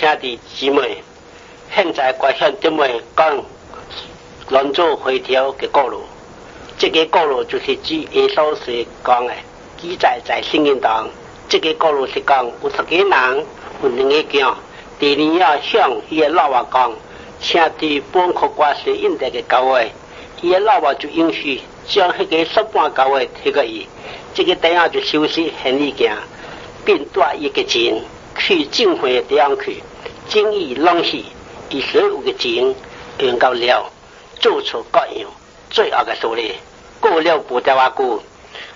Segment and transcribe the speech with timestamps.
[0.00, 1.02] 兄弟姊妹，
[1.72, 3.42] 现在我向弟妹讲，
[4.48, 6.00] 轮做回调嘅过路，
[6.76, 9.32] 这个过路就是指耶稣是讲的，
[9.80, 11.08] 记载在圣经当。
[11.48, 13.44] 这个过路是讲有十几人，
[13.82, 14.56] 有两个讲，
[14.98, 16.92] 第二要向伊个老话讲，
[17.40, 19.92] 请对本科挂水应得嘅教会，
[20.42, 23.86] 伊个老话就允许将迄个十半教会提给伊，
[24.34, 26.16] 这个等下就休息行李件，
[26.84, 28.02] 并带一个钱。
[28.46, 29.82] 去正会地方去，
[30.28, 31.16] 精义拢是
[31.70, 32.74] 以所有嘅钱
[33.18, 33.90] 用到了，
[34.38, 35.30] 做出各样
[35.70, 36.52] 最后嘅数理，
[37.00, 38.22] 过了不得话过，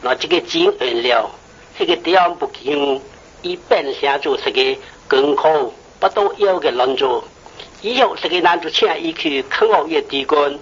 [0.00, 1.30] 那这个钱用了，
[1.78, 3.00] 这个地方不行，
[3.42, 4.60] 伊变成做是个
[5.06, 7.22] 更苦不都要嘅人做，
[7.82, 10.58] 以后这个人就请伊去坑学业地官，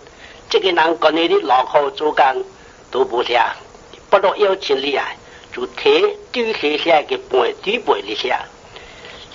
[0.51, 2.45] 这个人跟你的老口做工
[2.91, 3.57] 都不下，
[4.11, 5.17] 不都要钱厉害，
[5.55, 8.39] 就提对些些嘅背对背一下。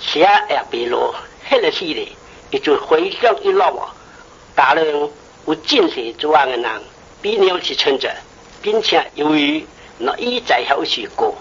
[0.00, 1.14] 写也比如，
[1.48, 2.08] 迄个时咧，
[2.50, 3.94] 伊就回想一落啊，
[4.54, 4.86] 大量
[5.46, 6.82] 有见识作案的人，
[7.22, 8.14] 比牛是存着，
[8.62, 9.66] 并且由于
[9.98, 11.34] 那一在后去过，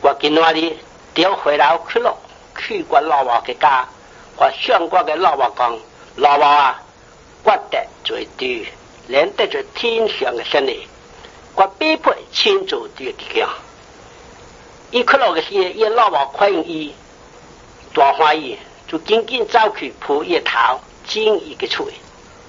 [0.00, 0.78] 我今晚哩
[1.14, 2.16] 调回来去了，
[2.56, 3.88] 去过老王嘅家，
[4.36, 5.78] 我向我嘅老王讲，
[6.16, 6.82] 老王啊，
[7.42, 8.66] 我得最对，
[9.08, 10.86] 连得着天上嘅神力，
[11.54, 13.48] 我必配亲自对讲。
[14.92, 16.94] 伊去了嘅时，伊老王欢迎伊。
[17.96, 21.88] 大欢喜，就紧紧走去铺一头，进一个厝，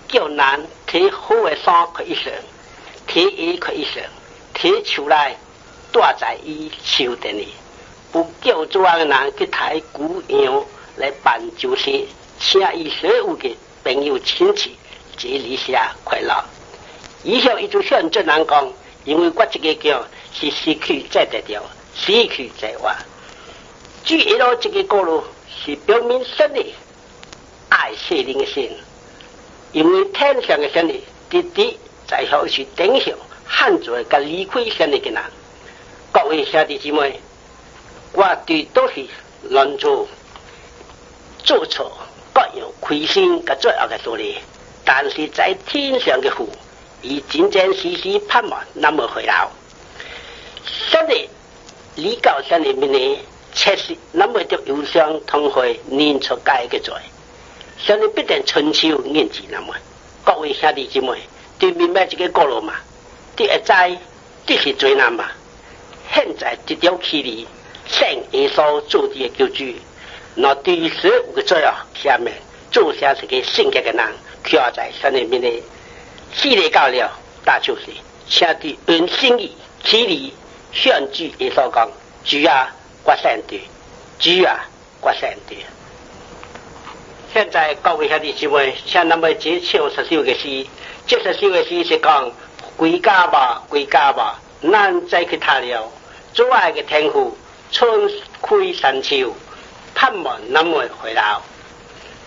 [0.09, 2.33] 叫人提好的衫可一身，
[3.07, 4.03] 提衣可一身，
[4.53, 5.37] 提出来
[5.93, 7.47] 带在伊手顶里。
[8.11, 10.65] 不叫做个人去抬古样
[10.97, 14.75] 来办酒席，请伊所有的朋友亲戚
[15.15, 16.43] 节日下快乐。
[17.23, 18.69] 以后伊就向这人讲，
[19.05, 20.03] 因为我这个叫
[20.33, 21.63] 是失去再得掉，
[21.95, 22.93] 失去再还。
[24.03, 25.23] 据一路这个过路。
[25.63, 26.65] 是表明神的
[27.69, 28.71] 爱世灵的心，
[29.73, 30.93] 因为天上的神的
[31.29, 31.77] 弟弟
[32.07, 33.13] 在后是顶上
[33.45, 35.21] 汉族个离开神的人。
[36.13, 37.19] 各位兄弟姊妹，
[38.13, 39.05] 我对都是
[39.49, 40.07] 乱做
[41.43, 41.91] 做错
[42.33, 44.37] 各样亏心个罪恶的道理，
[44.85, 46.47] 但是在天上的父，
[47.01, 49.47] 以真真实实盼望那么回来。
[50.63, 51.29] 神的
[51.95, 53.17] 离教神的命令。
[53.57, 56.93] 确实，那么就忧伤痛悔，念出该嘅罪，
[57.79, 59.73] 相信必定春秋念字那么。
[60.23, 61.17] 各位兄弟姊妹，
[61.57, 62.75] 对明白这个过路嘛？
[63.35, 63.97] 第一在，
[64.45, 65.25] 这是最难嘛？
[66.13, 67.47] 现在这条距离，
[67.87, 69.63] 圣耶稣做的救主，
[70.35, 72.31] 那第十五个罪啊，下面
[72.71, 74.13] 做下这个性格的人，
[74.51, 75.51] 要在神里面的
[76.35, 77.11] 系列教了，
[77.43, 77.85] 那就是
[78.29, 79.51] 请对恩心意
[79.83, 80.31] 距离
[80.71, 81.89] 宣主耶稣讲，
[82.23, 82.71] 主啊。
[83.07, 83.61] 刮三对，
[84.19, 84.65] 主啊，
[84.99, 85.59] 刮三对。
[87.33, 90.67] 现在各位兄弟姊妹，像那么接唱十首个诗，
[91.07, 92.29] 这十首个诗是讲
[92.75, 95.89] 归家吧，归家吧，难再去他了。
[96.33, 97.37] 阻碍的天父，
[97.71, 99.33] 春开山丘，
[99.95, 101.37] 盼望那么回来。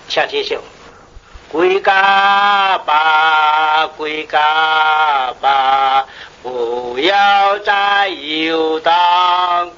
[0.09, 0.63] 请接受。
[1.53, 6.07] 归家吧，归家吧，
[6.43, 9.71] 不要再游荡。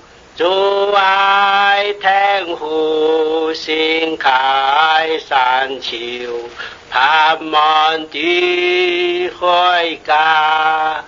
[3.12, 5.92] 阻爱天父心开山丘，
[6.88, 11.04] 盼望的回家。